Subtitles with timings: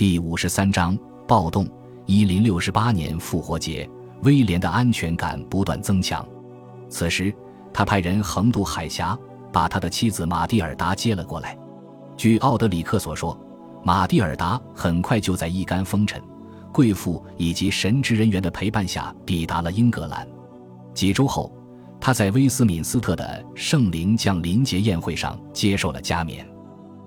[0.00, 0.98] 第五十三章
[1.28, 1.68] 暴动。
[2.06, 3.86] 一零六八年复活节，
[4.22, 6.26] 威廉的安全感不断增强。
[6.88, 7.30] 此时，
[7.70, 9.14] 他派人横渡海峡，
[9.52, 11.54] 把他的妻子玛蒂尔达接了过来。
[12.16, 13.38] 据奥德里克所说，
[13.84, 16.18] 玛蒂尔达很快就在一干风尘、
[16.72, 20.26] 贵妇以及神职人员的陪伴下抵达了英格兰。
[20.94, 21.52] 几周后，
[22.00, 26.48] 他在威斯敏斯特的圣灵降临节宴会上接受了加冕。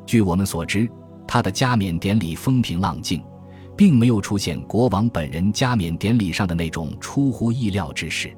[0.06, 0.88] 据我们所知，
[1.34, 3.20] 他的加冕典礼风平浪静。
[3.76, 8.32] 并没有出现国王本人加冕典礼上的那种出乎意料之事。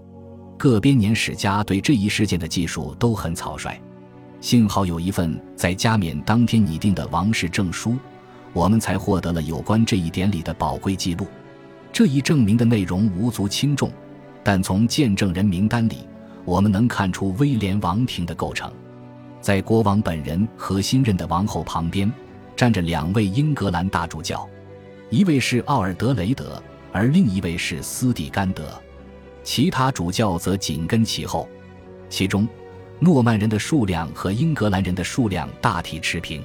[0.57, 3.77] 各编年史家对这一事件的记述都很草率。
[4.39, 7.97] 幸好有一份在加冕当天拟定的王室证书，
[8.53, 11.27] 我们才获得了有关这一典礼的宝贵记录。
[11.91, 13.91] 这一证明的内容无足轻重，
[14.41, 16.07] 但从见证人名单里，
[16.45, 18.71] 我们能看出威廉王庭的构成。
[19.41, 22.09] 在国王本人和新任的王后旁边，
[22.55, 24.47] 站着两位英格兰大主教。
[25.09, 28.81] 一位是奥尔德雷德，而另一位是斯蒂甘德，
[29.43, 31.47] 其他主教则紧跟其后。
[32.09, 32.47] 其中，
[32.99, 36.43] 诺曼人的数量和英格兰人的数量大体持平。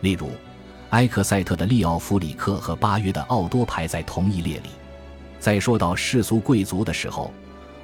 [0.00, 0.30] 例如，
[0.90, 4.70] 埃克塞特的利奥弗里克和巴约的奥多排在同一列里。
[5.38, 7.32] 在说到世俗贵族的时候，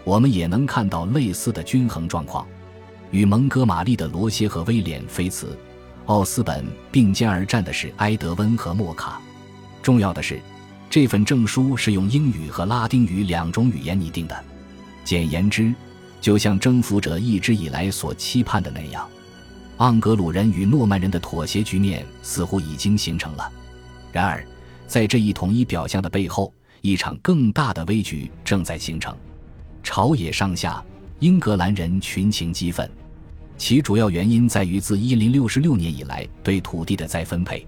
[0.04, 2.46] 我们也能看到类似的均衡状况。
[3.10, 5.56] 与蒙哥马利的罗歇和威廉·菲茨、
[6.06, 9.20] 奥斯本并肩而战的是埃德温和莫卡。
[9.82, 10.40] 重要的是，
[10.90, 14.44] 这份证书是用英语和拉丁语两种语言拟定的。
[15.04, 15.74] 简言之，
[16.20, 19.08] 就像征服者一直以来所期盼的那样，
[19.78, 23.50] 盎格鲁人与诺曼人的妥协局面似乎已经形成了。
[24.12, 24.44] 然而，
[24.86, 29.16] 在这一统一表象的背后，一场更大的危局正在形成。
[29.82, 30.84] 朝野上下，
[31.18, 32.88] 英格兰人群情激愤，
[33.62, 37.64] 其主要原因在于自1066年以来对土地的再分配。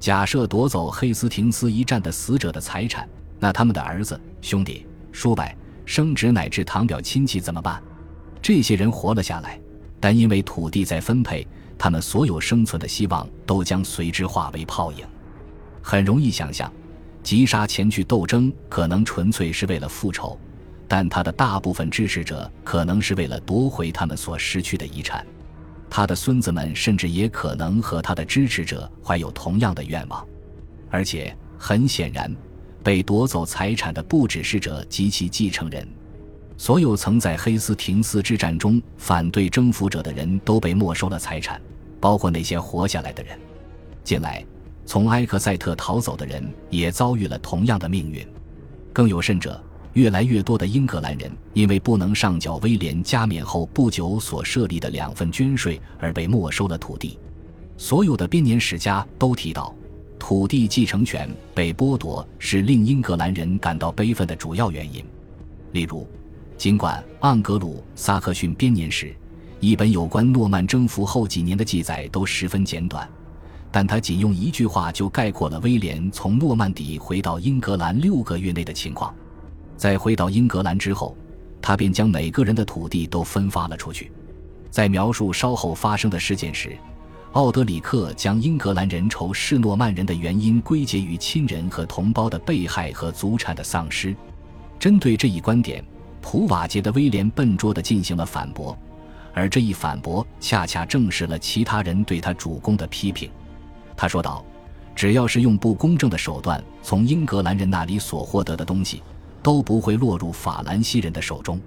[0.00, 3.06] 假设夺走黑斯廷斯一战的死者的财产，
[3.38, 5.46] 那他们的儿子、兄弟、叔伯、
[5.84, 7.82] 生侄乃至堂表亲戚怎么办？
[8.40, 9.60] 这些人活了下来，
[10.00, 15.04] 但因为土地在分配，他们所有生存的希望都将随之化为泡影。
[15.82, 16.72] 很容易想象，
[17.22, 20.40] 击杀前去斗争可能纯粹是为了复仇，
[20.88, 25.26] 但他的大部分支持者可能是为了夺回他们所失去的遗产。
[25.88, 30.26] 他的孙子们甚至也可能和他的支持者怀有同样的愿望，
[30.90, 32.34] 而且很显然，
[32.82, 35.86] 被夺走财产的不只是者及其继承人。
[36.58, 41.60] 所有曾在黑斯廷斯之战中反对征服者的人都被没收了财产，
[42.00, 43.38] 包括那些活下来的人。
[44.02, 44.44] 近来，
[44.84, 48.26] 从埃克塞特逃走的人也遭遇了同样的命运。
[48.92, 49.62] 更有甚者。
[49.96, 57.18] 越来越多的英格兰人因为不能上缴威廉加冕后不久所设立的两份捐税而被没收了土地。
[57.78, 59.74] 所有的编年史家都提到，
[60.18, 65.02] 土地继承权被剥夺是令英格兰人感到悲愤的主要原因。
[65.72, 66.06] 例如，
[66.58, 69.16] 尽管盎格鲁撒克逊编年史
[69.60, 73.08] 一本有关诺曼征服后几年的记载都十分简短，
[73.72, 79.14] 但他仅用一句话就概括了威廉从诺曼底回到英格兰六个月内的情况。
[79.76, 81.16] 在回到英格兰之后，
[81.60, 84.10] 他便将每个人的土地都分发了出去。
[84.70, 86.76] 在描述稍后发生的事件时，
[87.32, 94.16] 奥德里克将英格兰人仇视诺曼人的原因归结于亲人和同胞的被害和祖产的丧失。
[94.78, 95.84] 针对这一观点，
[96.20, 98.76] 普瓦捷的威廉笨拙地进行了反驳，
[99.34, 103.30] 而这一反驳恰恰证实了其他人对他主公的批评。
[103.96, 104.44] 他说道
[104.94, 109.02] ：“只要是用不公正的手段从英格兰人那里所获得的东西。”
[109.46, 111.60] 都不会落入法兰西人的手中。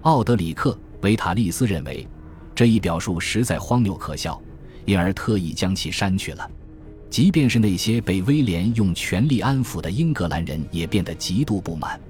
[0.00, 0.72] 奥德里克·
[1.02, 2.04] 维塔利斯认为
[2.52, 4.42] 这一表述实在荒谬可笑，
[4.86, 6.50] 因而特意将其删去了。
[7.08, 12.00] 即便是那些被威廉用权力安抚的英格兰人，也变得极度不满。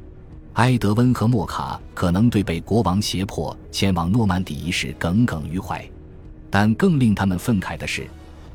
[0.54, 5.86] 埃德温和莫卡可能对被国王胁迫前往诺曼底一事耿耿于怀，
[6.48, 8.06] 但更令他们愤慨的是，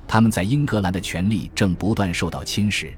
[0.08, 2.90] 他们在英格兰的权力正不断受到侵蚀。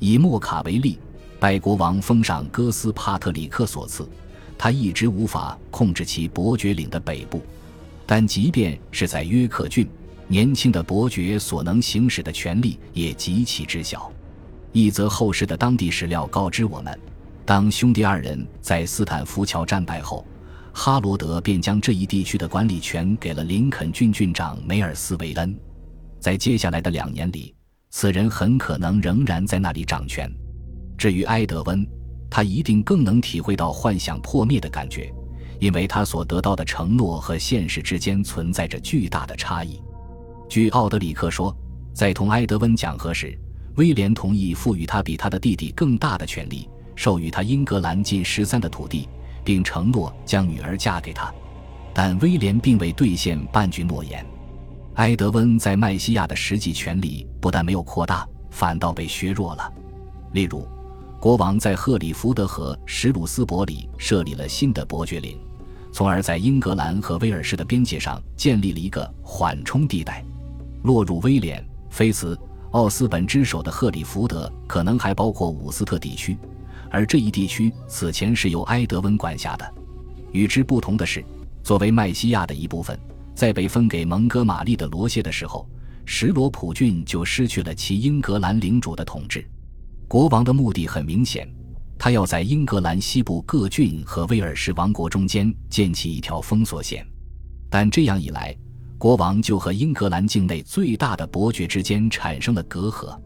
[0.00, 0.98] 以莫卡为例。
[1.40, 4.08] 拜国王封赏哥斯帕特里克所赐，
[4.56, 7.40] 他一直无法控制其伯爵领的北部。
[8.04, 9.88] 但即便是在约克郡，
[10.26, 14.10] 年轻的伯爵所能行使的权力也极其之小。
[14.72, 16.98] 一则后世的当地史料告知我们，
[17.44, 20.26] 当兄弟二人在斯坦福桥战败后，
[20.72, 25.56] 哈罗德便将这一地区的管理权给了林肯郡郡长梅尔斯韦恩。
[26.18, 27.54] 在接下来的两年里，
[27.90, 30.28] 此人很可能仍然在那里掌权。
[30.98, 31.86] 至于埃德温，
[32.28, 35.10] 他一定更能体会到幻想破灭的感觉，
[35.60, 39.80] 因为他所得到的承诺和现实之间存在着巨大的差异。
[40.48, 41.56] 据奥德里克说，
[41.94, 43.38] 在同埃德温讲和时，
[43.76, 49.08] 威廉同意赋予他比他的弟弟更大的权利，授予他英格兰近十三的土地，
[49.44, 51.32] 并承诺将女儿嫁给他。
[51.94, 54.24] 但威廉并未兑现半句诺言。
[54.94, 59.72] 埃德温在麦西亚的实际权力不但没有扩大，反倒被削弱了。
[60.32, 60.66] 例如，
[61.20, 65.38] 国王在赫里福德和史鲁斯伯里设立了新的伯爵领。
[65.90, 70.24] 从而在英格兰和威尔士的边界上建立了一个缓冲地带。
[70.84, 71.60] 落入威廉·
[71.90, 72.38] 菲茨
[72.70, 76.38] 奥斯本之手的赫里福德可能还包括伍斯特地区，
[76.88, 79.74] 而这一地区此前是由埃德温管辖的。
[80.30, 81.24] 与之不同的是，
[81.64, 82.96] 作为麦西亚的一部分，
[83.34, 85.68] 在被分给蒙哥马利的罗谢的时候，
[86.04, 89.44] 什罗普郡就失去了其英格兰领主的统治。
[90.08, 91.46] 国王的目的很明显。
[91.98, 97.04] 他要在英格兰西部各郡和威尔士王国中间建起一条封锁线，
[97.68, 98.56] 但这样一来，
[98.96, 103.18] 国王就和英格兰境内最大的伯爵之间产生了隔阂。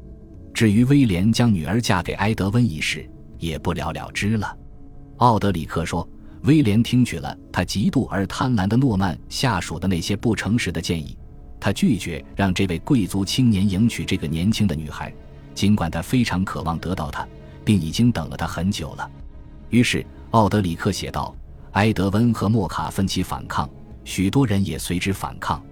[0.54, 3.08] 至于威廉将女儿嫁给埃德温一事，
[3.38, 4.56] 也不了了之了。
[5.18, 6.08] 奥德里克说，
[6.44, 11.14] 威廉听取了他嫉妒而贪婪的诺曼下属的那些不诚实的建议，
[11.60, 15.14] 他拒绝让这位贵族青年迎娶这个年轻的女孩，
[15.54, 17.26] 尽管他非常渴望得到它。
[17.64, 19.08] 并已经等了他很久了。
[19.70, 21.34] 于是，奥德里克写道
[21.72, 23.68] ：“埃德温和莫卡奋起反抗，
[24.04, 25.62] 许多人也随之反抗。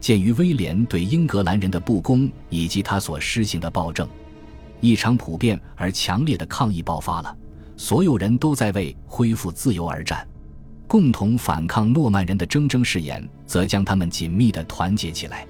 [0.00, 4.08] 鉴于威廉对英格兰人的不公以及他所施行的暴政，
[4.80, 7.36] 一场普遍而强烈的抗议爆发了。
[7.76, 10.26] 所有人都在为恢复自由而战，
[10.88, 15.46] 共同反抗诺曼人的铮铮誓言则将他们紧密地团结起来。”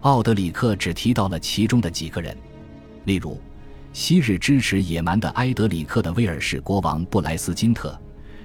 [0.00, 2.36] 奥德里克只提到了其中的几个人，
[3.04, 3.40] 例如。
[3.94, 7.94] 昔日支持野蛮的埃德里克的威尔士国王布莱斯金特，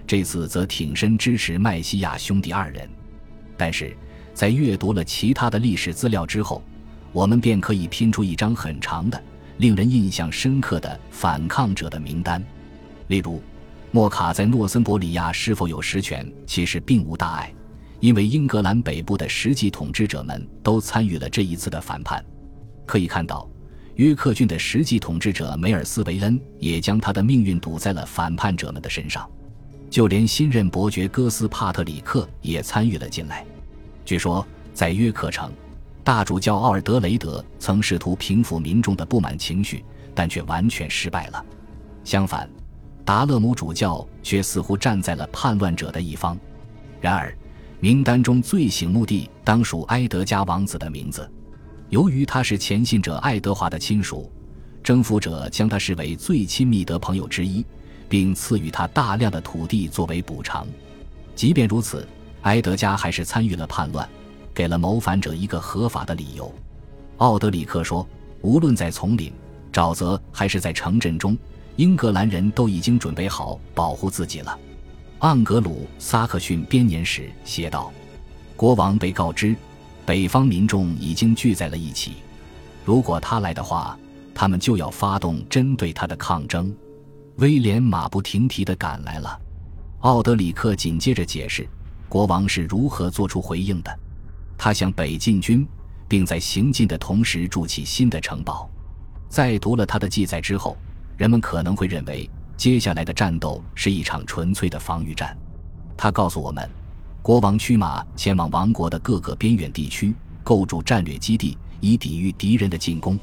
[0.06, 2.86] 这次则挺身支持麦西亚兄弟二人。
[3.56, 3.95] 但是，
[4.33, 6.62] 在阅读了其他的历史资料之后，
[7.13, 9.24] 我们便可以拼出一张很长的、
[9.59, 12.44] 令人印象深刻的反抗者的名单。
[13.07, 13.42] 例如，
[13.92, 17.53] 莫卡在诺森伯里亚是否有实权，其实并无大碍，
[18.01, 22.21] 因为英格兰北部的实际统治者们都参与了这一次的反叛。
[22.86, 23.50] 可以看到。
[23.98, 29.28] 约克郡的实际统治者梅尔斯维恩也将他的命运赌在了反叛者们的身上，
[29.90, 33.44] 就连新任伯爵戈斯帕特里克也参与了进来。
[34.06, 35.52] 据说，在约克城，
[36.04, 39.84] 大主教奥尔德雷德曾试图平抚民众的不满情绪，
[40.14, 41.44] 但却完全失败了。
[42.04, 42.48] 相反，
[43.04, 46.38] 达勒姆主教却似乎站在了叛乱者的一方。
[47.02, 47.36] 然而，
[47.80, 51.28] 名单中最醒目的当属埃德加王子的名字。
[51.89, 54.30] 由于他是前信者爱德华的亲属，
[54.84, 57.66] 征服者将他视为最亲密的朋友之一，
[58.10, 60.68] 并赐予他大量的土地作为补偿。
[61.34, 62.06] 即便如此，
[62.42, 64.07] 埃德加还是参与了叛乱，
[64.54, 66.54] 给了谋反者一个合法的理由。
[67.18, 68.06] 奥德里克说
[68.42, 69.31] ：“无论在丛林、
[69.72, 71.38] 沼泽还是在城镇中，
[71.78, 74.60] 英格兰人都已经准备好保护自己了。”
[75.22, 77.92] 盎格鲁撒克逊编年史写道
[78.57, 79.56] ：“国王被告知。”
[80.07, 82.13] 北方民众已经聚在了一起，
[82.86, 84.00] 如果他来的话，
[84.33, 86.74] 他们就要发动针对他的抗争。
[87.39, 89.38] 威廉马不停蹄地赶来了。
[90.00, 91.68] 奥德里克紧接着解释，
[92.07, 94.00] 国王是如何做出回应的。
[94.57, 95.68] 他向北进军，
[96.07, 98.69] 并在行进的同时筑起新的城堡。
[99.27, 100.77] 在读了他的记载之后，
[101.18, 105.38] 人们可能会认为接下来的战斗是一场纯粹的防御战。
[105.98, 106.65] 他告诉我们。
[107.27, 110.15] 国王驱马前往王国的各个边远地区，
[110.46, 113.19] 构筑战略基地，以抵御敌人的进攻。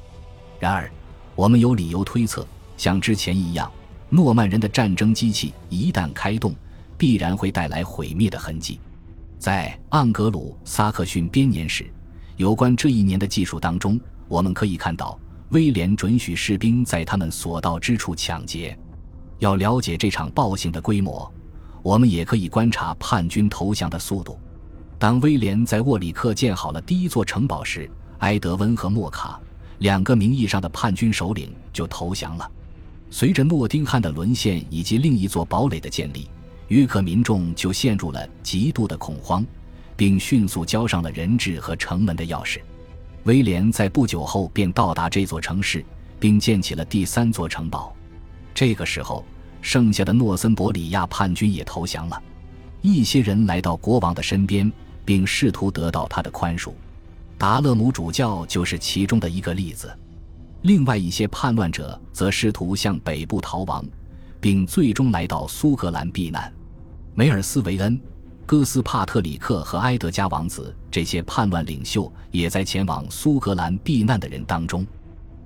[0.60, 0.92] 然而，
[1.34, 2.46] 我们有理由推测，
[2.76, 3.72] 像之前一样，
[4.10, 6.54] 诺曼人的战争机器一旦开动，
[6.98, 8.78] 必然会带来毁灭的痕迹。
[9.38, 11.90] 在盎格鲁撒克逊编年史
[12.36, 15.18] 有关这一年的记述当中，我们可以看到，
[15.48, 18.78] 威廉准许士兵在他们所到之处抢劫。
[19.38, 21.32] 要了解这场暴行的规模。
[21.84, 24.40] 我们也可以观察叛军投降的速度。
[24.98, 27.88] 当威廉在沃里克建好了第一座城堡时，
[28.20, 29.38] 埃德温和莫卡
[29.80, 32.50] 两个名义上的叛军首领就投降了。
[33.10, 36.26] 随着诺丁汉的沦陷以及另一座堡垒的建立，
[36.68, 39.44] 约克民众就陷入了极度的恐慌，
[39.94, 42.60] 并迅速交上了人质和城门的钥匙。
[43.24, 45.84] 威廉在不久后便到达这座城市，
[46.18, 47.94] 并建起了第三座城堡。
[48.54, 49.22] 这个时候。
[49.64, 52.22] 剩下的诺森伯里亚叛军也投降了，
[52.82, 54.70] 一些人来到国王的身边，
[55.06, 56.70] 并试图得到他的宽恕。
[57.38, 59.90] 达勒姆主教就是其中的一个例子。
[60.62, 63.82] 另外一些叛乱者则试图向北部逃亡，
[64.38, 66.52] 并最终来到苏格兰避难。
[67.14, 67.98] 梅尔斯维恩、
[68.44, 74.86] 戈斯帕特里克和埃德加王子这些叛乱领袖也在前往苏格兰避难的人当中。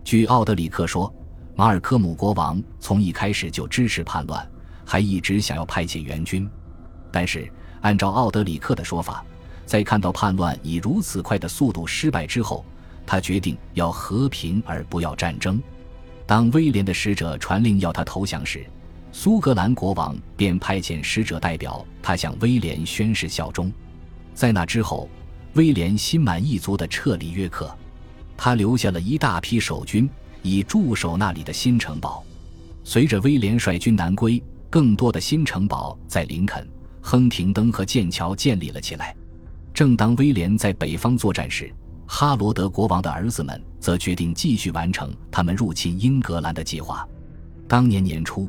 [0.02, 1.12] 据奥德里克说，
[1.58, 4.48] 马尔科姆国王从一开始就支持叛乱，
[4.84, 6.48] 还一直想要派遣援军。
[7.10, 9.24] 但是，按照奥德里克的说法，
[9.66, 12.64] 在看到叛乱以如此快的速度失败之后，
[13.04, 15.60] 他决定要和平而不要战争。
[16.28, 18.64] 当威廉的使者传令要他投降时，
[19.10, 23.72] 苏格兰国王便派遣使者代表他向威廉宣誓效忠。
[24.32, 25.08] 在那之后，
[25.54, 27.68] 威廉心满意足地撤离约克，
[28.36, 30.08] 他留下了一大批守军
[30.42, 32.24] 以驻守那里的新城堡。
[32.84, 36.66] 随着威廉率军南归，更多的新城堡在林肯、
[37.00, 39.14] 亨廷登和剑桥建立了起来。
[39.74, 41.72] 正当威廉在北方作战时，
[42.06, 47.06] 哈罗德国王的儿子们则决定继续完成他们入侵英格兰的计划。
[47.68, 48.48] 当年年初，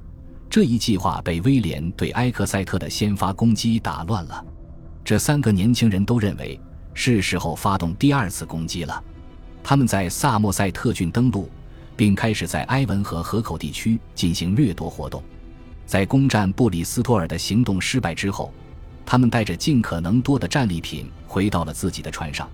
[0.49, 4.45] 这一计划被威廉对埃克塞特的先发攻击打乱了。
[5.03, 6.59] 这三个年轻人都认为
[6.93, 9.03] 是时候发动第二次攻击了。
[9.61, 11.49] 他们在萨默塞特郡登陆，
[11.99, 15.21] 并开始在埃文河河口地区进行掠夺活动。
[15.85, 18.53] 在攻占布里斯托尔的行动失败之后，
[19.05, 22.49] 他们带着尽可能多的战利品回到了自己的船上。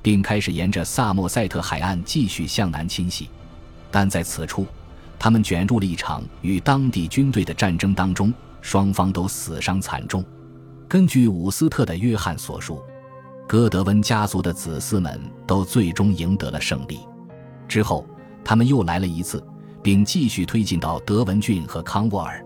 [0.00, 3.28] 并开始沿着萨默塞特海岸继续向南侵袭，
[3.90, 4.64] 但在此处，
[5.18, 10.24] 他们卷入了一场与当地军队的战争当中，双方都死伤惨重。
[10.86, 12.80] 根据伍斯特的约翰所述，
[13.48, 17.00] 戈德温家族的子嗣们都最终赢得了胜利。
[17.66, 18.06] 之后，
[18.48, 19.44] 他们又来了一次，
[19.82, 22.40] 并继续推进到德文郡和康沃尔。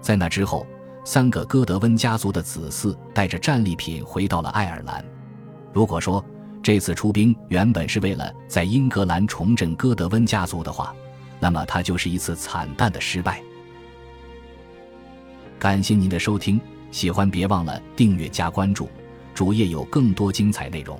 [0.00, 0.66] 在那之后，
[1.04, 5.04] 三个戈德温家族的子嗣带着战利品回到了爱尔兰。
[5.70, 6.24] 如果说，
[6.62, 10.96] 这次出兵原本是为了在英格兰重振戈德温家族的话，
[11.38, 13.42] 那么它就是一次惨淡的失败。
[15.58, 16.58] 感谢您的收听，
[16.90, 18.88] 喜欢别忘了订阅加关注，
[19.34, 20.98] 主页有更多精彩内容。